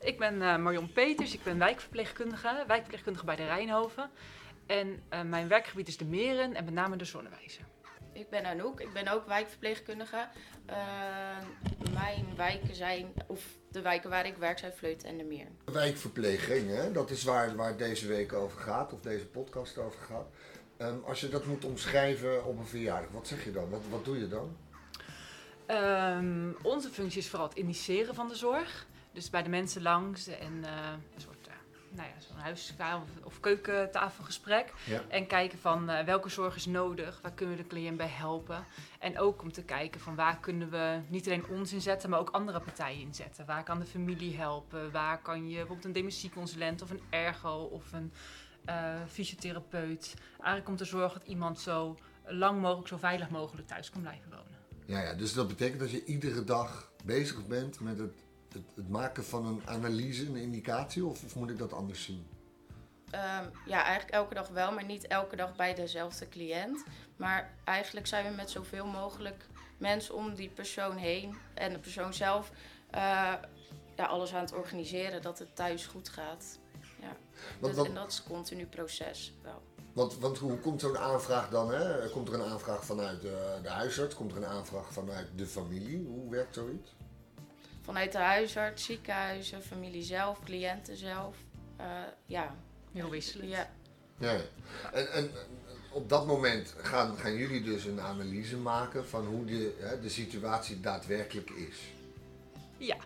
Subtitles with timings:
[0.00, 4.10] Ik ben uh, Marion Peters, ik ben wijkverpleegkundige, wijkverpleegkundige bij de Rijnhoven.
[4.66, 7.64] En uh, mijn werkgebied is de Meren en met name de Zonnewijzer.
[8.12, 10.28] Ik ben Anouk, ik ben ook wijkverpleegkundige.
[10.70, 10.74] Uh,
[11.92, 15.46] mijn wijken zijn, of de wijken waar ik werk zijn Vleuten en de Meer.
[15.64, 16.92] Wijkverpleging, hè?
[16.92, 20.26] dat is waar, waar deze week over gaat, of deze podcast over gaat.
[20.78, 23.70] Um, als je dat moet omschrijven op een verjaardag, wat zeg je dan?
[23.70, 24.56] Wat, wat doe je dan?
[25.66, 28.86] Um, onze functie is vooral het initiëren van de zorg.
[29.18, 30.70] Dus bij de mensen langs en uh,
[31.14, 31.54] een soort uh,
[31.90, 34.72] nou ja, zo'n huiskamer of, keukentafelgesprek.
[34.86, 35.02] Ja.
[35.08, 38.64] En kijken van uh, welke zorg is nodig, waar kunnen we de cliënt bij helpen.
[38.98, 42.30] En ook om te kijken van waar kunnen we niet alleen ons inzetten, maar ook
[42.30, 43.46] andere partijen inzetten.
[43.46, 44.90] Waar kan de familie helpen?
[44.90, 48.12] Waar kan je bijvoorbeeld een dementieconsulent of een ergo of een
[49.08, 50.14] fysiotherapeut.
[50.36, 54.30] Eigenlijk om te zorgen dat iemand zo lang mogelijk, zo veilig mogelijk thuis kan blijven
[54.30, 54.58] wonen.
[54.86, 58.14] Ja, ja, dus dat betekent dat je iedere dag bezig bent met het,
[58.52, 62.26] het, het maken van een analyse, een indicatie, of, of moet ik dat anders zien?
[63.14, 66.84] Um, ja, eigenlijk elke dag wel, maar niet elke dag bij dezelfde cliënt.
[67.16, 69.46] Maar eigenlijk zijn we met zoveel mogelijk
[69.78, 72.50] mensen om die persoon heen en de persoon zelf
[72.94, 73.34] uh,
[73.96, 76.58] ja, alles aan het organiseren dat het thuis goed gaat.
[77.00, 77.16] Ja.
[77.60, 79.62] Want, dus, en dat is een continu proces wel.
[79.92, 81.72] Want, want hoe komt zo'n aanvraag dan?
[81.72, 82.08] Hè?
[82.08, 84.14] Komt er een aanvraag vanuit de, de huisarts?
[84.14, 86.06] Komt er een aanvraag vanuit de familie?
[86.06, 86.94] Hoe werkt zoiets?
[87.88, 91.36] Vanuit de huisarts, ziekenhuizen, familie zelf, cliënten zelf.
[91.80, 91.86] Uh,
[92.26, 92.54] ja.
[92.92, 93.50] Heel wisselend.
[93.50, 93.70] Ja.
[94.18, 94.36] Ja.
[94.92, 95.30] En, en
[95.90, 100.08] op dat moment gaan, gaan jullie dus een analyse maken van hoe de, hè, de
[100.08, 101.78] situatie daadwerkelijk is.
[102.76, 102.96] Ja.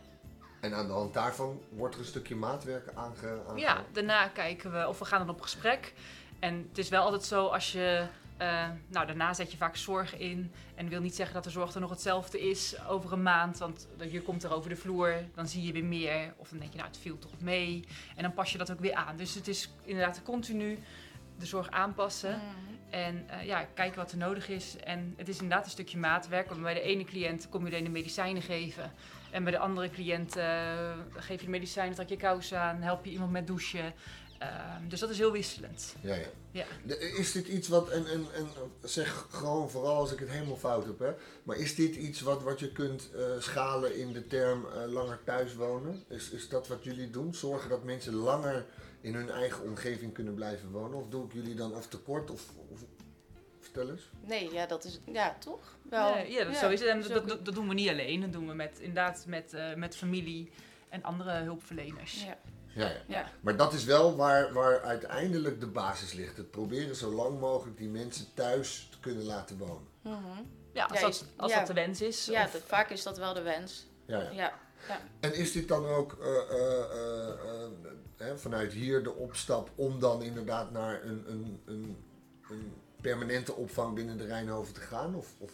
[0.61, 3.61] En aan de hand daarvan wordt er een stukje maatwerk aange, aange...
[3.61, 5.93] Ja, daarna kijken we of we gaan dan op gesprek.
[6.39, 8.07] En het is wel altijd zo als je.
[8.43, 10.53] Uh, nou, daarna zet je vaak zorg in.
[10.75, 13.59] En wil niet zeggen dat de zorg er nog hetzelfde is over een maand.
[13.59, 16.35] Want je komt er over de vloer, dan zie je weer meer.
[16.37, 17.85] Of dan denk je, nou, het viel toch mee.
[18.17, 19.17] En dan pas je dat ook weer aan.
[19.17, 20.79] Dus het is inderdaad continu
[21.39, 22.35] de zorg aanpassen.
[22.35, 22.79] Mm.
[22.91, 24.77] En uh, ja, kijken wat er nodig is.
[24.77, 26.49] En het is inderdaad een stukje maatwerk.
[26.49, 28.93] Want bij de ene cliënt kom je alleen de medicijnen geven.
[29.31, 30.45] En bij de andere cliënt uh,
[31.11, 33.93] geef je de medicijnen, trek je kous aan, help je iemand met douchen.
[34.43, 35.95] Uh, dus dat is heel wisselend.
[36.01, 36.27] Ja, ja.
[36.51, 36.65] ja.
[36.85, 38.47] De, is dit iets wat, en, en, en
[38.83, 42.43] zeg gewoon vooral als ik het helemaal fout heb, hè, maar is dit iets wat,
[42.43, 46.05] wat je kunt uh, schalen in de term uh, langer thuis wonen?
[46.09, 47.35] Is, is dat wat jullie doen?
[47.35, 48.67] Zorgen dat mensen langer
[49.01, 50.99] in hun eigen omgeving kunnen blijven wonen?
[50.99, 52.31] Of doe ik jullie dan of tekort?
[52.31, 52.81] Of, of,
[53.61, 54.11] vertel eens.
[54.21, 55.77] Nee, ja, dat is, ja, toch?
[55.91, 56.15] Wel.
[56.15, 56.89] Nee, ja, dat, ja, zo is het.
[56.89, 58.21] En dat, dat, dat, doen we niet alleen.
[58.21, 60.51] Dat doen we met, inderdaad met, uh, met familie
[60.89, 62.25] en andere hulpverleners.
[62.25, 62.39] Ja.
[62.75, 62.97] Ja, ja.
[63.07, 63.29] Ja.
[63.41, 66.37] Maar dat is wel waar, waar uiteindelijk de basis ligt.
[66.37, 69.89] Het proberen zo lang mogelijk die mensen thuis te kunnen laten wonen.
[70.03, 70.51] Mm -hmm.
[70.73, 71.59] Ja, als, Ja, dat, als ja.
[71.59, 72.27] dat de wens is.
[72.27, 73.87] Ja, of- dat, vaak is dat wel de wens.
[74.07, 74.31] Ja, ja.
[74.31, 74.53] Ja,
[74.89, 75.01] ja.
[75.21, 77.71] En is dit dan ook eh, eh, eh, eh,
[78.17, 82.05] hè, vanuit hier de opstap om dan inderdaad naar een, een, een,
[82.51, 85.15] een permanente opvang binnen de Rijnhoven te gaan?
[85.15, 85.53] Of, of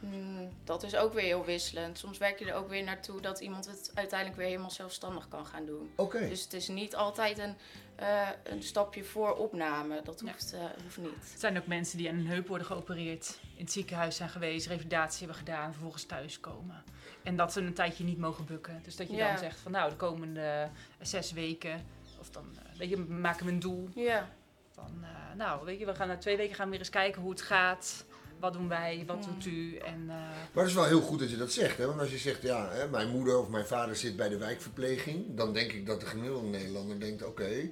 [0.00, 1.98] Mm, dat is ook weer heel wisselend.
[1.98, 5.46] Soms werk je er ook weer naartoe dat iemand het uiteindelijk weer helemaal zelfstandig kan
[5.46, 5.90] gaan doen.
[5.96, 6.28] Oké.
[6.28, 7.56] Dus het is niet altijd een,
[7.96, 10.00] eh, een stapje voor opname.
[10.02, 10.30] Dat Ja.
[10.30, 11.30] hoeft, eh, hoeft niet.
[11.30, 14.66] Het zijn ook mensen die aan hun heup worden geopereerd, in het ziekenhuis zijn geweest,
[14.66, 16.82] revalidatie hebben gedaan, vervolgens thuiskomen.
[17.22, 18.80] En dat ze een tijdje niet mogen bukken.
[18.82, 19.28] Dus dat je Ja.
[19.28, 20.68] dan zegt van nou, de komende
[21.00, 21.86] zes weken,
[22.20, 23.88] of dan eh, weet je, maken we een doel.
[23.94, 24.28] Ja,
[24.72, 27.22] Van eh, nou, weet je, we gaan na twee weken gaan we weer eens kijken
[27.22, 28.04] hoe het gaat.
[28.40, 29.76] Wat doen wij, wat doet u?
[29.76, 31.78] En, eh, Maar het is wel heel goed dat je dat zegt.
[31.78, 31.86] Hè?
[31.86, 35.36] Want als je zegt, ja, hè, mijn moeder of mijn vader zit bij de wijkverpleging.
[35.36, 37.70] Dan denk ik dat de gemiddelde Nederlander denkt, oké,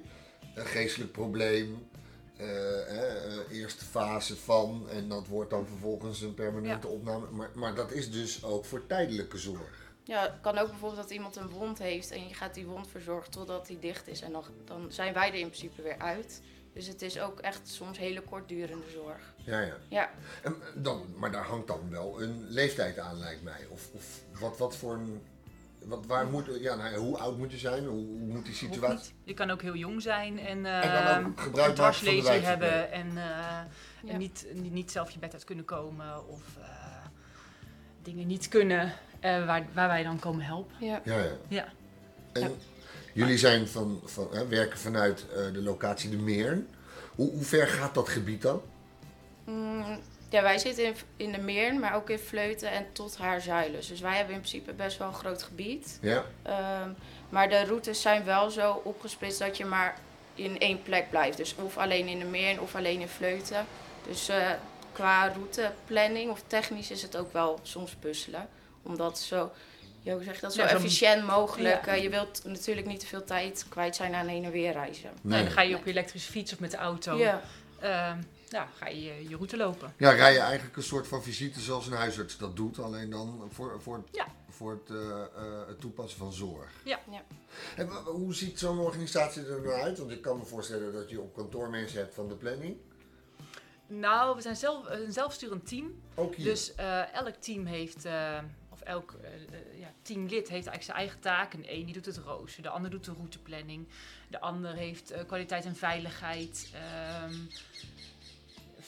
[0.55, 1.87] een geestelijk probleem.
[2.37, 2.45] eh,
[2.87, 4.87] hè, eh, eerste fase van.
[4.89, 7.25] En dat wordt dan vervolgens een permanente opname.
[7.31, 9.91] Maar, maar dat is dus ook voor tijdelijke zorg.
[10.03, 12.87] ja, het kan ook bijvoorbeeld dat iemand een wond heeft en je gaat die wond
[12.87, 14.21] verzorgen totdat die dicht is.
[14.21, 16.41] En dan, dan zijn wij er in principe weer uit.
[16.77, 19.33] Dus het is ook echt soms hele kortdurende zorg.
[19.35, 19.73] Ja, ja.
[19.87, 20.09] Ja,
[20.43, 23.65] En dan, maar daar hangt dan wel een leeftijd aan, lijkt mij.
[23.69, 25.21] Of, of wat, wat voor een.
[25.85, 27.85] Wat, waar moet, ja, nou, hoe oud moet je zijn?
[27.85, 29.13] Hoe, hoe moet die situatie.
[29.23, 32.91] Je kan ook heel jong zijn en, En dan ook eh, gebruik een dwarslezer hebben
[32.91, 33.67] en, eh, Ja.
[34.07, 37.05] en niet, niet, niet zelf je bed uit kunnen komen of eh,
[38.01, 40.75] dingen niet kunnen eh, waar, waar wij dan komen helpen.
[40.85, 41.01] ja.
[41.03, 41.31] Ja, ja.
[41.47, 41.67] Ja.
[42.33, 42.49] En Ja.
[43.17, 46.67] Jullie zijn van, van, hè, werken vanuit eh, de locatie De Meern.
[47.15, 48.61] Hoe, hoe ver gaat dat gebied dan?
[49.43, 49.99] Mm,
[50.29, 53.81] ja, wij zitten in, in de Meern, maar ook in Vleuten en tot Haarzuilen.
[53.87, 55.99] Dus wij hebben in principe best wel een groot gebied.
[56.01, 56.89] Ja, Ehm,
[57.29, 59.97] maar de routes zijn wel zo opgesplitst dat je maar
[60.35, 61.37] in één plek blijft.
[61.37, 63.65] Dus of alleen in de Meern of alleen in Vleuten.
[64.07, 64.51] Dus eh,
[64.91, 68.49] qua routeplanning of technisch is het ook wel soms puzzelen.
[68.83, 69.51] Omdat zo,
[70.07, 71.85] ja, hoe zeg je dat, zo Ja, efficiënt mogelijk.
[71.85, 71.93] Ja.
[71.95, 75.09] Eh, je wilt natuurlijk niet te veel tijd kwijt zijn aan heen en weer reizen.
[75.21, 77.17] Nee, dan ga je op je elektrische fiets of met de auto.
[77.17, 77.41] Ja,
[77.79, 78.17] Ehm,
[78.49, 79.93] ja, ga je je route lopen.
[79.97, 83.47] Ja, rij je eigenlijk een soort van visite zoals een huisarts dat doet, alleen dan
[83.51, 84.27] voor, voor, Ja.
[84.49, 86.71] voor het, eh, eh, het toepassen van zorg.
[86.83, 86.99] Ja.
[87.11, 87.21] Ja.
[87.75, 89.97] En hoe ziet zo'n organisatie er nou uit?
[89.97, 92.77] Want ik kan me voorstellen dat je op kantoor mensen hebt van de planning.
[93.87, 96.01] Nou, we zijn zelf, een zelfsturend team.
[96.15, 96.45] Ook hier.
[96.45, 98.37] Dus eh, elk team heeft, eh,
[98.87, 101.53] elk eh, ja, teamlid heeft eigenlijk zijn eigen taak.
[101.53, 103.87] En een die doet het rooster, de ander doet de routeplanning.
[104.27, 106.71] De ander heeft eh, kwaliteit en veiligheid.
[106.73, 107.33] ehm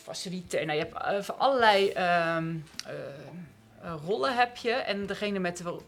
[0.10, 0.68] faciliteiten.
[0.68, 2.56] Nou, je hebt voor allerlei ehm,
[2.86, 2.94] eh,
[3.82, 4.72] eh, rollen heb je.
[4.72, 5.80] En degene met de,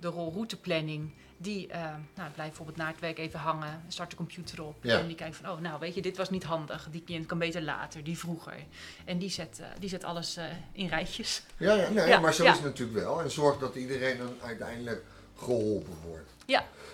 [0.00, 1.80] de rol routeplanning, die eh,
[2.14, 4.76] nou, blijft bijvoorbeeld na het werk even hangen, start de computer op.
[4.80, 4.98] Ja.
[4.98, 6.88] En die kijkt van, oh nou weet je, dit was niet handig.
[6.90, 8.56] Die cliënt kan beter later, die vroeger.
[9.04, 11.42] En die zet, eh, die zet alles eh, in rijtjes.
[11.56, 12.50] ja, ja, nee, Ja, maar zo ja.
[12.50, 13.22] is het natuurlijk wel.
[13.22, 15.04] En zorg dat iedereen dan uiteindelijk
[15.36, 16.32] geholpen wordt.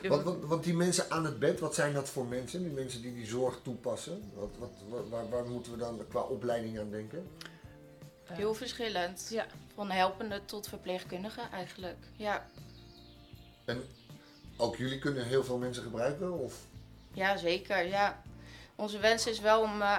[0.08, 2.62] Want, want, want die mensen aan het bed, wat zijn dat voor mensen?
[2.62, 4.30] Die mensen die die zorg toepassen?
[4.34, 7.28] Wat, wat, waar, moeten we dan qua opleiding aan denken?
[8.24, 9.26] Heel verschillend.
[9.30, 9.46] Ja.
[9.74, 11.96] Van helpende tot verpleegkundige eigenlijk.
[12.16, 12.46] Ja,
[13.64, 13.82] En
[14.60, 16.32] ook jullie kunnen heel veel mensen gebruiken?
[16.38, 16.54] Of?
[17.12, 17.86] ja zeker.
[17.86, 18.22] Ja.
[18.74, 19.96] Onze wens is wel om eh,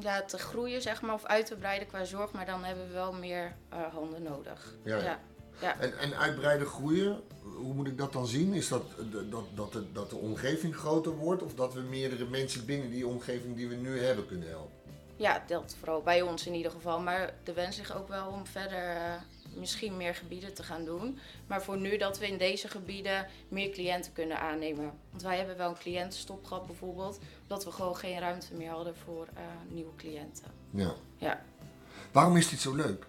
[0.00, 2.32] ja, te groeien, zeg maar, of uit te breiden qua zorg.
[2.32, 4.74] Maar dan hebben we wel meer eh, handen nodig.
[4.82, 5.18] Ja, ja.
[5.60, 5.78] ja.
[5.80, 7.20] En, en uitbreiden groeien,
[7.56, 8.52] hoe moet ik dat dan zien?
[8.54, 12.24] Is dat de- dat, dat, de, dat de omgeving groter wordt of dat we meerdere
[12.24, 14.72] mensen binnen die omgeving die we nu hebben kunnen helpen?
[15.16, 17.00] Ja, dat vooral bij ons in ieder geval.
[17.00, 19.12] Maar de wens ligt ook wel om verder eh,
[19.56, 21.18] misschien meer gebieden te gaan doen.
[21.46, 24.92] Maar voor nu dat we in deze gebieden meer cliënten kunnen aannemen.
[25.10, 27.18] Want wij hebben wel een cliëntenstop gehad bijvoorbeeld.
[27.46, 30.46] Dat we gewoon geen ruimte meer hadden voor eh, nieuwe cliënten.
[30.70, 30.94] Ja.
[31.16, 31.44] Ja.
[32.12, 33.06] Waarom is dit zo leuk?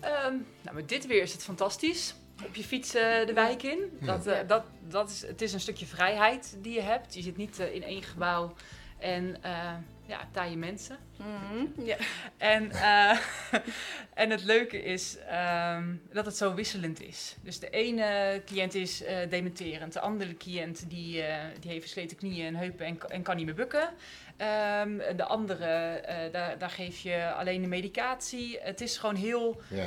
[0.00, 2.14] Ehm, nou, met dit weer is het fantastisch.
[2.46, 3.98] Op je fiets eh, de wijk in.
[4.00, 7.14] Dat, eh, dat, dat is, het is een stukje vrijheid die je hebt.
[7.14, 8.54] Je zit niet in één gebouw
[8.98, 9.74] en eh
[10.06, 10.96] ja, taaie mensen.
[11.16, 11.96] Mhm, ja.
[12.36, 13.18] En, eh,
[14.22, 17.36] en het leuke is ehm, dat het zo wisselend is.
[17.42, 19.92] Dus de ene cliënt is eh, dementerend.
[19.92, 23.36] De andere cliënt die, eh, die heeft versleten knieën en heupen en, ka- en kan
[23.36, 23.88] niet meer bukken.
[24.36, 28.58] Ehm, de andere, eh, daar, daar geef je alleen de medicatie.
[28.60, 29.86] Het is gewoon heel Ja.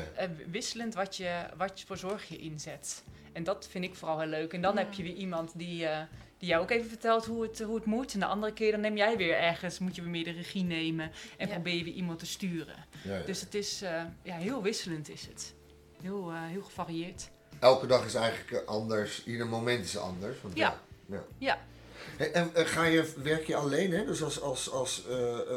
[0.51, 3.03] wisselend wat je, wat je voor zorg je inzet.
[3.33, 4.53] En dat vind ik vooral heel leuk.
[4.53, 4.79] En dan Ja.
[4.79, 5.99] heb je weer iemand die, eh,
[6.41, 8.13] die jou ook even vertelt hoe het, hoe het moet.
[8.13, 10.63] En de andere keer dan neem jij weer ergens, moet je weer meer de regie
[10.63, 11.11] nemen.
[11.37, 11.53] En Ja.
[11.53, 12.75] probeer je weer iemand te sturen.
[13.03, 13.23] Ja, ja.
[13.25, 15.53] Dus het is eh, ja, heel wisselend is het.
[16.01, 17.29] Heel, eh, heel gevarieerd.
[17.59, 20.41] Elke dag is eigenlijk eh, anders, ieder moment is anders.
[20.41, 20.79] Want Ja.
[21.05, 21.23] ja.
[21.37, 21.57] Ja.
[22.17, 24.05] En, en, ga je, werk je alleen, hè?
[24.05, 25.03] Dus als, als, als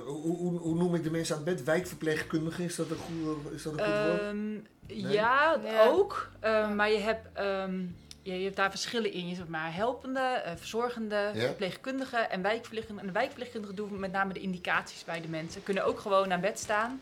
[0.07, 1.65] hoe, hoe, hoe noem ik de mensen aan het bed?
[1.65, 4.21] Wijkverpleegkundige, is dat een goed, is dat een goed woord?
[4.21, 4.53] Ehm,
[4.87, 5.13] Nee?
[5.13, 5.87] Ja, Ja.
[5.89, 6.31] ook.
[6.41, 7.81] Ehm, Maar je hebt, ehm,
[8.25, 9.29] je, je hebt daar verschillen in.
[9.29, 11.41] Je hebt maar helpende, eh, verzorgende, Ja.
[11.41, 13.01] verpleegkundige en wijkverpleegkundige.
[13.07, 15.63] En de wijkverpleegkundige doen met name de indicaties bij de mensen.
[15.63, 17.01] Kunnen ook gewoon aan bed staan.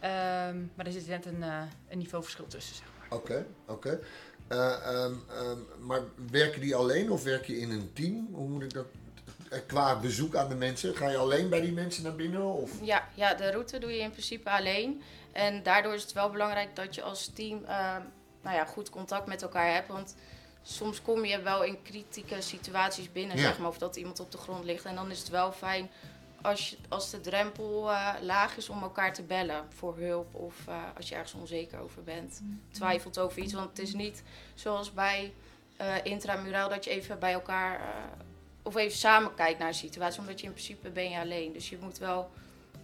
[0.00, 3.18] Ehm, maar er zit net een, eh, een niveauverschil tussen, zeg maar.
[3.18, 4.00] Oké, oké.
[4.48, 6.00] Eh, ehm, ehm, maar
[6.30, 8.28] werken die alleen of werk je in een team?
[8.32, 8.86] Hoe moet ik dat?
[9.50, 12.42] eh, Qua bezoek aan de mensen, ga je alleen bij die mensen naar binnen?
[12.42, 12.70] Of?
[12.82, 15.02] Ja, ja, de route doe je in principe alleen.
[15.32, 17.96] En daardoor is het wel belangrijk dat je als team eh,
[18.42, 19.88] nou ja, goed contact met elkaar hebt.
[19.88, 20.14] Want
[20.70, 23.42] soms kom je wel in kritieke situaties binnen, Ja.
[23.42, 24.84] zeg maar, of dat iemand op de grond ligt.
[24.84, 25.90] En dan is het wel fijn
[26.42, 30.34] als, je, als de drempel eh, laag is om elkaar te bellen voor hulp.
[30.34, 33.52] Of eh, als je ergens onzeker over bent, twijfelt over iets.
[33.52, 34.22] Want het is niet
[34.54, 35.32] zoals bij
[35.76, 37.80] eh, intramuraal dat je even bij elkaar...
[37.80, 37.86] eh,
[38.62, 41.52] of even samen kijkt naar een situatie, omdat je in principe ben je alleen.
[41.52, 42.30] Dus je moet wel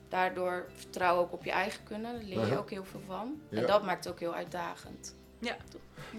[0.09, 2.12] daardoor vertrouwen ook op je eigen kunnen.
[2.14, 3.41] Daar leer je ook heel veel van.
[3.49, 3.61] Ja.
[3.61, 5.14] En dat maakt het ook heel uitdagend.
[5.38, 5.57] Ja.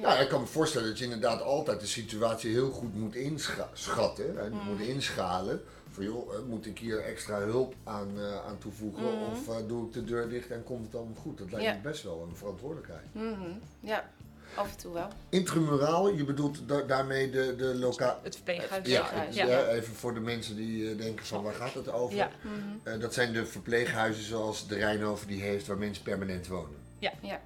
[0.02, 4.40] Ja, ik kan me voorstellen dat je inderdaad altijd de situatie heel goed moet inschatten
[4.44, 4.60] en Mm.
[4.64, 5.62] moet inschalen.
[5.92, 9.32] Van joh, eh, moet ik hier extra hulp aan, eh, aan toevoegen Mhm.
[9.32, 11.38] of eh, doe ik de deur dicht en komt het dan goed?
[11.38, 11.74] Dat lijkt Ja.
[11.74, 13.06] me best wel een verantwoordelijkheid.
[13.12, 13.52] Mhm.
[13.80, 14.10] Ja,
[14.56, 15.08] af en toe wel.
[15.30, 18.20] Intramuraal, je bedoelt da- daarmee de, de lokaal.
[18.24, 18.88] Het verpleeghuis.
[18.88, 19.60] Ja, verpleeghuis, het- ja.
[19.60, 22.16] ja, even voor de mensen die denken van waar gaat het over?
[22.16, 22.30] Ja.
[22.98, 26.78] Dat zijn de verpleeghuizen zoals de Rijnhoven die heeft, waar mensen permanent wonen.
[27.00, 27.12] Ja.
[27.22, 27.42] Ja.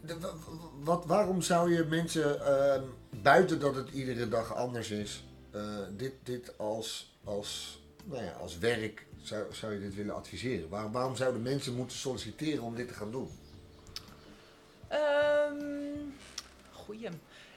[0.00, 4.90] De- wa- wa- wat, waarom zou je mensen, ehm, buiten dat het iedere dag anders
[4.90, 10.14] is, eh, dit, dit als, als, nou ja, als werk, zou, zou je dit willen
[10.14, 10.68] adviseren?
[10.68, 13.30] Waar, waarom zouden mensen moeten solliciteren om dit te gaan doen?
[14.88, 15.96] Ehm,
[16.72, 17.08] goeie.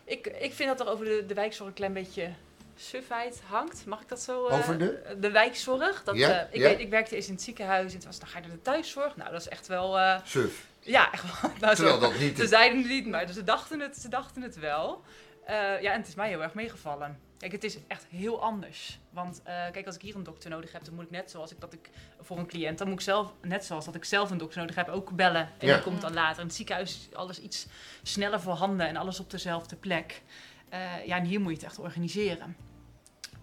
[0.04, 2.34] Ik, ik vind dat er over de, de wijkzorg een klein beetje
[2.76, 3.86] sufheid hangt.
[3.86, 4.48] Mag ik dat zo?
[4.48, 5.16] eh, Over de?
[5.20, 6.04] De wijkzorg.
[6.04, 6.70] Dat, Ja, eh, ik, ja.
[6.70, 8.62] weet, ik werkte eerst in het ziekenhuis en toen was dan ga je naar de
[8.62, 9.16] thuiszorg.
[9.16, 10.20] Nou, dat is echt wel...
[10.24, 10.66] Suf.
[10.84, 11.24] Ja, echt.
[11.62, 12.38] Nou, Terwijl dat niet...
[12.38, 15.02] Ze zeiden het niet, maar ze dachten het, ze dachten het wel.
[15.46, 17.20] Eh, ja, en het is mij heel erg meegevallen.
[17.38, 19.00] Kijk, het is echt heel anders.
[19.10, 21.52] Want eh, kijk, als ik hier een dokter nodig heb, dan moet ik net zoals
[21.52, 21.90] ik dat ik
[22.22, 24.76] voor een cliënt, dan moet ik zelf, net zoals dat ik zelf een dokter nodig
[24.76, 25.50] heb, ook bellen.
[25.58, 25.74] En Ja.
[25.74, 26.40] die komt dan later.
[26.42, 27.68] In het ziekenhuis is alles iets
[28.04, 30.22] sneller voorhanden en alles op dezelfde plek.
[30.70, 32.56] Eh, ja, en hier moet je het echt organiseren.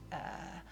[0.09, 0.19] Eh,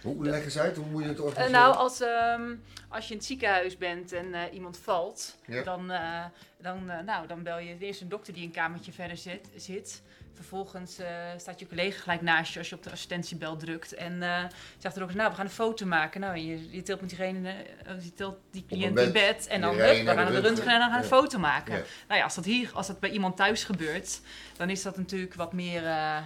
[0.03, 1.61] Hoe leg eens uit, hoe moet je het eh, organiseren?
[1.61, 2.55] nou, als, ehm,
[2.89, 5.63] als je in het ziekenhuis bent en eh, iemand valt, Ja.
[5.63, 6.25] dan, eh,
[6.61, 9.49] dan, eh, nou, dan bel je eerst een dokter die een kamertje verder zit.
[9.57, 10.03] zit.
[10.35, 13.95] Vervolgens eh, staat je collega gelijk naast je als je op de assistentiebel drukt.
[13.95, 14.45] En eh,
[14.79, 16.21] zegt de dokter, nou, we gaan een foto maken.
[16.21, 17.55] Nou, je, je tilt met diegene,
[18.03, 19.07] je tilt die cliënt bed.
[19.07, 19.47] in bed.
[19.47, 21.39] En dan, hup, we de gaan naar de röntgen en dan gaan we een foto
[21.39, 21.75] maken.
[21.77, 21.83] Ja.
[22.09, 24.21] Nou ja, als dat hier, als dat bij iemand thuis gebeurt,
[24.57, 25.77] dan is dat natuurlijk wat meer...
[25.77, 26.23] eh, Ja,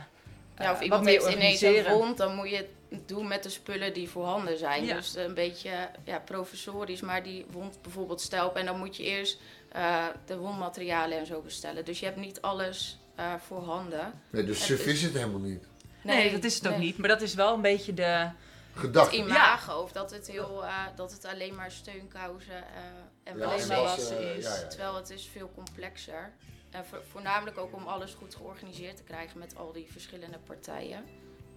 [0.59, 3.49] of wat iemand meer heeft ineens een wond, dan moet je het doen met de
[3.49, 4.85] spullen die voorhanden zijn.
[4.85, 4.95] Ja.
[4.95, 8.61] Dus een beetje ja, professorisch, maar die wond bijvoorbeeld stelpen.
[8.61, 11.85] En dan moet je eerst eh, de wondmaterialen en zo bestellen.
[11.85, 14.13] Dus je hebt niet alles eh, voorhanden.
[14.31, 15.67] Nee, dus het suf is- het helemaal niet.
[16.03, 16.99] Nee, dat is het ook niet.
[16.99, 18.03] Maar dat is wel een beetje de...
[18.03, 19.17] Het Gedachte.
[19.17, 22.83] imago, of dat het, heel, eh, dat het alleen maar steunkousen eh,
[23.25, 23.47] en Ja,
[23.83, 24.45] wassen is.
[24.45, 24.53] eh.
[24.69, 26.33] Terwijl het is veel complexer.
[26.71, 31.05] En vo- voornamelijk ook om alles goed georganiseerd te krijgen met al die verschillende partijen.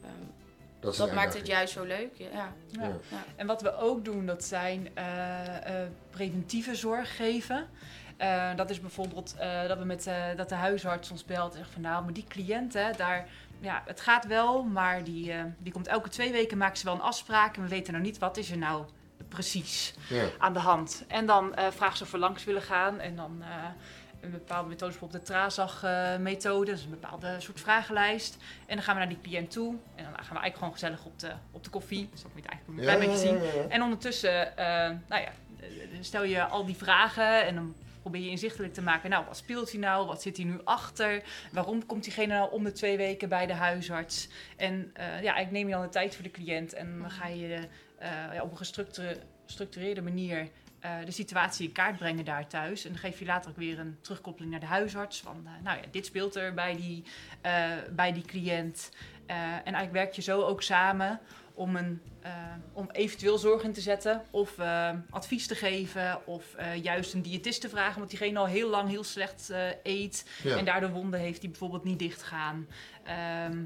[0.04, 0.12] Ehm,
[0.86, 2.10] Dat, maakt het juist zo leuk.
[2.18, 2.28] Ja.
[2.34, 2.82] Ja.
[3.10, 3.24] Ja.
[3.36, 7.68] En wat we ook doen, dat zijn eh, eh, preventieve zorg geven.
[8.18, 11.58] Eh, dat is bijvoorbeeld eh, dat, we met, eh, dat de huisarts ons belt en
[11.58, 13.28] zegt van nou, maar die cliënt, hè, daar,
[13.60, 16.94] ja, het gaat wel, maar die, eh, die komt elke twee weken, maken ze wel
[16.94, 18.86] een afspraak en we weten nou niet wat is er nou
[19.30, 20.26] precies Ja.
[20.38, 21.04] aan de hand.
[21.08, 23.48] En dan eh vragen ze of we langs willen gaan en dan eh,
[24.26, 28.38] een bepaalde methode, bijvoorbeeld de Trazag-methode, dat is een bepaalde soort vragenlijst.
[28.66, 31.06] En dan gaan we naar die cliënt toe en dan gaan we eigenlijk gewoon gezellig
[31.06, 33.44] op de, op de koffie, dus dat moet je eigenlijk een klein beetje zien.
[33.44, 33.70] ja, ja.
[33.70, 34.66] En ondertussen, eh,
[35.08, 35.32] nou ja,
[36.02, 39.10] stel je al die vragen en dan probeer je inzichtelijk te maken.
[39.10, 40.08] Nou, wat speelt hij nou?
[40.08, 41.24] Wat zit hij nu achter?
[41.52, 44.30] Waarom komt diegene nou om de twee weken bij de huisarts?
[44.58, 47.28] En eh, ja, eigenlijk neem je dan de tijd voor de cliënt en dan ga
[47.28, 47.68] je
[47.98, 50.50] eh, ja, op een gestructure- gestructureerde manier
[50.86, 52.86] eh, de situatie in kaart brengen daar thuis.
[52.86, 55.20] En dan geef je later ook weer een terugkoppeling naar de huisarts.
[55.22, 57.04] Van, eh, nou ja, dit speelt er bij die,
[57.42, 58.92] eh, bij die cliënt.
[59.26, 61.20] En eigenlijk werk je zo ook samen
[61.54, 62.02] om, een,
[62.74, 64.60] om eventueel zorg in te zetten of
[65.10, 69.04] advies te geven of juist een diëtist te vragen, omdat diegene al heel lang heel
[69.04, 69.52] slecht
[69.84, 70.58] eet Ja.
[70.58, 72.68] en daardoor wonden heeft die bijvoorbeeld niet dichtgaan.
[73.04, 73.64] Ehm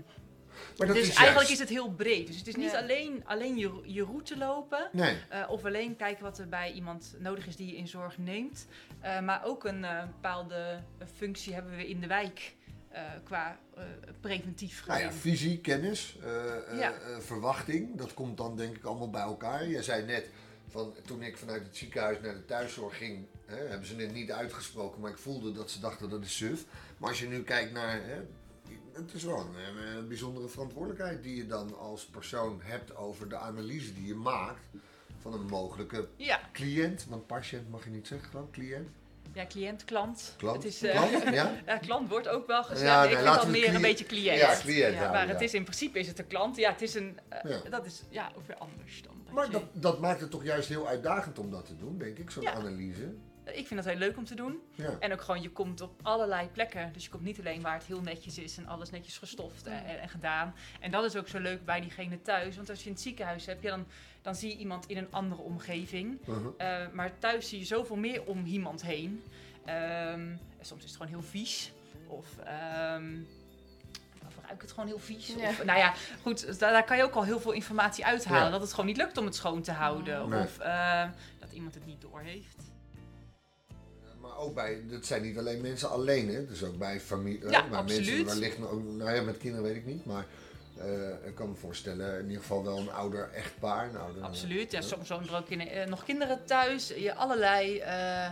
[0.77, 2.27] Maar dat dus is eigenlijk juist- is het heel breed.
[2.27, 2.79] Dus het is niet Ja.
[2.81, 7.15] alleen, alleen je, je route lopen Nee, eh, of alleen kijken wat er bij iemand
[7.19, 8.67] nodig is die je in zorg neemt,
[8.99, 10.79] eh, maar ook een eh, bepaalde
[11.15, 12.57] functie hebben we in de wijk.
[12.89, 13.83] eh, qua eh,
[14.21, 16.93] preventief nou ja, visie, kennis, eh, eh, Ja.
[16.93, 19.67] eh, verwachting, dat komt dan denk ik allemaal bij elkaar.
[19.67, 20.29] Je zei net,
[20.67, 24.31] van, toen ik vanuit het ziekenhuis naar de thuiszorg ging, hè, hebben ze het niet
[24.31, 26.65] uitgesproken, maar ik voelde dat ze dachten dat is suf.
[26.97, 28.19] Maar als je nu kijkt naar, hè,
[28.93, 29.55] het is wel een,
[29.99, 34.65] eh, bijzondere verantwoordelijkheid die je dan als persoon hebt over de analyse die je maakt
[35.21, 38.87] van een mogelijke Ja, cliënt, want patiënt mag je niet zeggen, geloof ik, cliënt.
[39.33, 40.33] ja, cliënt, klant.
[40.37, 40.55] Klant?
[40.55, 41.55] Het is, eh, Klant, ja?
[41.65, 42.81] Ja, klant wordt ook wel gezegd.
[42.87, 44.39] Ja, ik nee, vind laten dat we meer een beetje cliënt.
[44.39, 46.55] Ja, cliënt Ja, maar het is in principe is het een klant.
[46.55, 47.19] Ja, het is een.
[47.29, 47.55] eh.
[47.69, 49.17] Dat is ja, ook weer anders dan.
[49.33, 52.17] Maar je- dat, dat maakt het toch juist heel uitdagend om dat te doen, denk
[52.17, 53.13] ik, zo'n analyse.
[53.53, 54.59] Ik vind dat heel leuk om te doen.
[54.75, 54.95] Ja.
[54.99, 56.93] En ook gewoon, je komt op allerlei plekken.
[56.93, 59.85] Dus je komt niet alleen waar het heel netjes is en alles netjes gestoft en,
[59.85, 60.55] en- en gedaan.
[60.79, 62.55] En dat is ook zo leuk bij diegene thuis.
[62.55, 63.85] Want als je in het ziekenhuis hebt, ja, dan,
[64.21, 66.17] dan zie je iemand in een andere omgeving.
[66.27, 66.47] Uh-huh.
[66.57, 69.23] Eh, maar thuis zie je zoveel meer om iemand heen.
[69.65, 69.77] Ehm,
[70.29, 71.71] en soms is het gewoon heel vies.
[72.07, 73.13] Of, ehm
[74.27, 75.27] of ruikt het gewoon heel vies.
[75.27, 75.49] Ja.
[75.49, 78.43] Of, nou ja, goed, daar, daar kan je ook al heel veel informatie uithalen.
[78.43, 78.49] Ja.
[78.49, 80.29] Dat het gewoon niet lukt om het schoon te houden.
[80.29, 80.43] Nee.
[80.43, 82.55] Of eh, dat iemand het niet doorheeft.
[82.57, 82.68] Maar
[84.39, 86.45] ook bij, dat zijn niet alleen mensen alleen, hè?
[86.45, 87.49] Dus ook bij familie.
[87.49, 88.05] Ja, bij absoluut.
[88.05, 90.25] mensen wellicht, ook, nou ja, met kinderen weet ik niet, maar
[90.77, 93.89] eh, ik kan me voorstellen, in ieder geval wel een ouder echtpaar.
[93.89, 94.71] Een ouder, Absoluut.
[94.71, 94.85] Ja, ja.
[94.85, 96.87] soms wonen er ook in, eh, nog kinderen thuis.
[96.87, 98.31] Je allerlei eh, eh,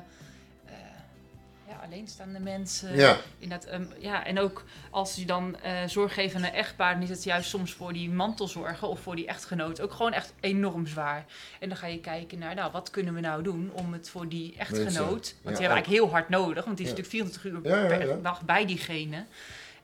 [1.67, 2.95] ja, alleenstaande mensen.
[2.95, 5.57] Ja, ehm, ja, en ook als je dan
[5.87, 9.15] zorg geeft aan een echtpaar, dan is het juist soms voor die mantelzorger of voor
[9.15, 11.25] die echtgenoot ook gewoon echt enorm zwaar.
[11.59, 14.27] En dan ga je kijken naar, nou, wat kunnen we nou doen om het voor
[14.27, 17.45] die echtgenoot, Mensen, want die hebben eigenlijk heel hard nodig, want die is natuurlijk 24
[17.45, 19.25] uur per dag bij diegene.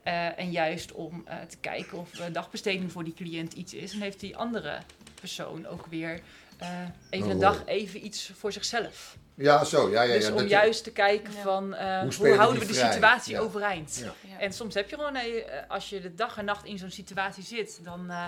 [0.02, 3.92] Eh, en juist om eh, te kijken of dagbesteding voor die cliënt iets is.
[3.92, 4.78] En heeft die andere
[5.14, 6.20] persoon ook weer
[7.10, 7.40] even een Oh.
[7.42, 9.16] dag even iets voor zichzelf.
[9.34, 10.12] ja zo, ja, ja.
[10.14, 11.42] dus ja, om dat- juist te kijken Ja.
[11.42, 12.90] van eh, hoe, houden we de vrij?
[12.92, 13.40] situatie Ja.
[13.40, 13.96] overeind.
[14.04, 14.14] Ja.
[14.30, 14.38] Ja.
[14.38, 17.42] En soms heb je gewoon, eh, als je de dag en nacht in zo'n situatie
[17.44, 18.26] zit, dan eh,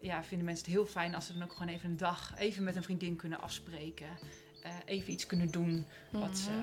[0.00, 2.64] ja, vinden mensen het heel fijn als ze dan ook gewoon even een dag even
[2.64, 4.06] met een vriendin kunnen afspreken.
[4.62, 6.60] Eh, even iets kunnen doen wat, ze, Mhm.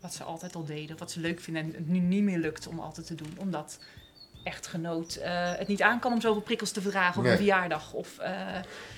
[0.00, 2.66] wat ze altijd al deden, wat ze leuk vinden en het nu niet meer lukt
[2.66, 3.34] om altijd te doen.
[3.38, 3.78] Omdat
[4.44, 7.30] echtgenoot eh het niet aan kan om zoveel prikkels te verdragen op Nee.
[7.32, 7.92] een verjaardag.
[7.92, 8.30] Of, eh,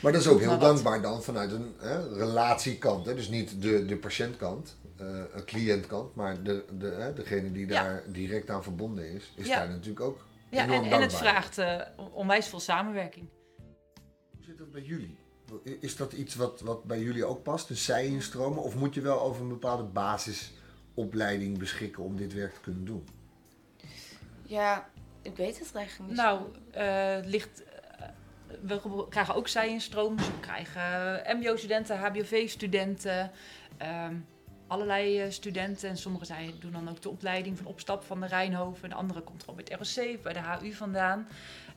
[0.03, 3.07] Maar dat is ook heel dankbaar dan vanuit een hè, relatiekant.
[3.07, 3.15] Hè?
[3.15, 7.83] Dus niet de, de patiëntkant, eh, een cliëntkant, maar de, de, hè, degene die Ja.
[7.83, 9.59] daar direct aan verbonden is, is Ja.
[9.59, 11.33] daar natuurlijk ook ja, enorm en, en het dankbaar.
[11.33, 11.81] vraagt eh,
[12.13, 13.29] onwijs veel samenwerking.
[14.37, 15.19] Hoe zit dat bij jullie?
[15.81, 18.63] Is dat iets wat, wat bij jullie ook past, een zij-instromen?
[18.63, 23.05] Of moet je wel over een bepaalde basisopleiding beschikken om dit werk te kunnen doen?
[24.43, 24.89] Ja,
[25.27, 26.19] ik weet het eigenlijk niet.
[26.21, 26.41] Nou,
[26.73, 27.63] eh, ligt.
[27.99, 28.09] eh,
[28.61, 30.17] we krijgen ook zij-instroom.
[30.17, 33.31] Dus we krijgen eh, MBO-studenten, HBOV-studenten,
[33.77, 34.15] ehm,
[34.67, 35.89] allerlei eh, studenten.
[35.89, 38.89] En sommigen zij doen dan ook de opleiding van opstap van de Rijnhoven.
[38.89, 41.29] De andere komt gewoon bij het ROC, bij de HU vandaan.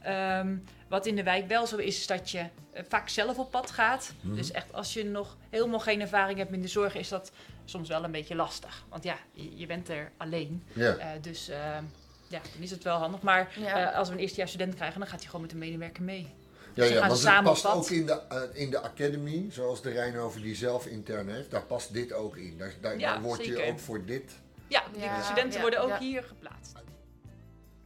[0.02, 0.56] Ehm,
[0.88, 3.72] wat in de wijk wel zo is, is dat je eh, vaak zelf op pad
[3.72, 4.14] gaat.
[4.22, 4.36] Mhm.
[4.36, 7.32] Dus echt als je nog helemaal geen ervaring hebt in de zorg, is dat
[7.66, 8.86] soms wel een beetje lastig.
[8.90, 10.64] Want ja, je, je bent er alleen.
[10.74, 10.96] Ja.
[10.96, 11.84] Eh, dus ehm,
[12.30, 13.22] ja, dan is het wel handig.
[13.22, 13.92] Maar Ja.
[13.92, 16.28] eh, als we een eerstejaars student krijgen, dan gaat hij gewoon met de medewerker mee.
[16.74, 19.82] Ja, ze ja, gaan want het past ook in de, eh, in de academy, zoals
[19.82, 22.58] de Rijnhoven die zelf intern heeft, daar past dit ook in.
[22.58, 24.32] Daar, daar, Ja, daar word je ook voor dit.
[24.68, 26.00] Ja, Ja, de studenten ja, worden ook ja.
[26.00, 26.74] hier geplaatst.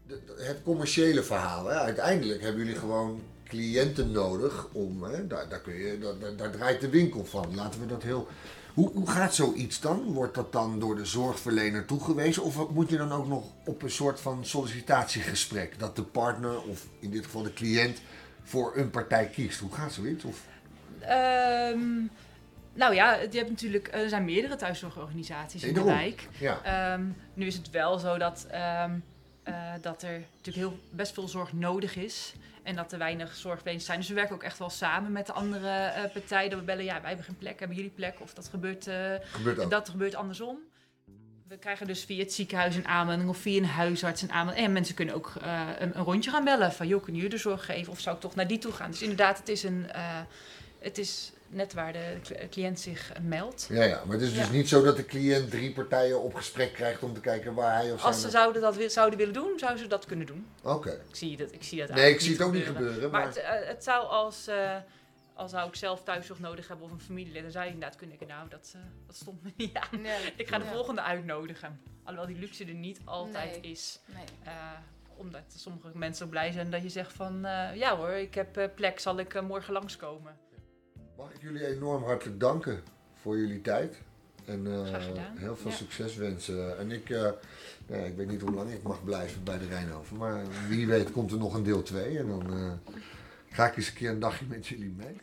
[0.08, 1.76] De- de- het commerciële verhaal, hè?
[1.76, 5.28] uiteindelijk hebben jullie gewoon cliënten nodig om, hè?
[5.28, 7.56] Daar, daar, kun je, daar, daar, daar draait de winkel van.
[7.56, 8.28] Laten we dat heel.
[8.74, 10.04] Hoe, hoe gaat zoiets dan?
[10.14, 12.44] Wordt dat dan door de zorgverlener toegewezen?
[12.44, 15.80] Of moet je dan ook nog op een soort van sollicitatiegesprek?
[15.80, 18.02] Dat de partner, of in dit geval de cliënt,
[18.44, 19.60] voor een partij kiest?
[19.60, 20.24] Hoe gaat zoiets?
[20.24, 20.42] Of,
[21.00, 21.80] Ehm,
[22.74, 26.28] nou ja, je hebt natuurlijk, er zijn meerdere thuiszorgorganisaties in de wijk.
[26.40, 26.62] ja.
[26.64, 27.04] Ehm,
[27.34, 28.92] nu is het wel zo dat, ehm,
[29.44, 32.34] eh, dat er natuurlijk heel, best veel zorg nodig is.
[32.64, 34.00] En dat er weinig zorgverleners zijn.
[34.00, 36.50] Dus we werken ook echt wel samen met de andere eh, partijen.
[36.50, 38.22] Dat we bellen, ja, wij hebben geen plek, hebben jullie plek?
[38.22, 38.90] Of dat gebeurt,
[39.32, 39.70] gebeurt ook.
[39.70, 40.58] dat gebeurt andersom.
[41.48, 44.66] We krijgen dus via het ziekenhuis een aanmelding of via een huisarts een aanmelding.
[44.66, 45.34] En mensen kunnen ook
[45.80, 46.72] een, een rondje gaan bellen.
[46.72, 47.92] Van, joh, kunnen jullie de zorg geven?
[47.92, 48.92] Of zou ik toch naar die toe gaan?
[48.92, 49.88] Dus inderdaad, het is, een,
[50.80, 53.68] het is net waar de cl- cliënt zich meldt.
[53.70, 54.52] Ja, ja, maar het is dus Ja.
[54.52, 57.92] niet zo dat de cliënt drie partijen op gesprek krijgt om te kijken waar hij
[57.92, 58.08] of zij...
[58.10, 60.48] Als ze zouden dat zouden willen doen, zouden ze dat kunnen doen.
[60.64, 60.90] Oké.
[61.10, 63.02] Ik zie dat, ik zie dat Nee, ik zie het ook niet gebeuren.
[63.02, 64.76] Maar Maar, het, eh, het zou als, eh
[65.34, 68.18] als zou ik zelf thuiszorg nodig hebben of een familielid, dan zou je inderdaad kunnen
[68.18, 70.02] denken, nou, dat, eh, dat stond me niet aan.
[70.02, 70.34] Nee.
[70.38, 70.72] Ik ga de Ja.
[70.72, 71.82] volgende uitnodigen.
[72.04, 73.72] Alhoewel die luxe er niet altijd Nee.
[73.72, 74.00] is.
[74.06, 74.24] Nee.
[74.44, 74.54] Eh,
[75.18, 77.46] omdat sommige mensen ook blij zijn dat je zegt van...
[77.46, 80.38] eh, ja hoor, ik heb eh, plek, zal ik morgen langskomen?
[81.18, 82.82] Mag ik jullie enorm hartelijk danken
[83.22, 84.02] voor jullie tijd.
[84.46, 85.76] En eh, heel veel Ja.
[85.78, 86.78] succes wensen.
[86.78, 87.22] En ik, eh,
[87.88, 90.18] nou ja, ik weet niet hoe lang ik mag blijven bij de Rijnhoven.
[90.18, 92.18] Maar wie weet komt er nog een deel 2.
[92.18, 92.72] En dan eh,
[93.50, 95.18] ga ik eens een keer een dagje met jullie mee.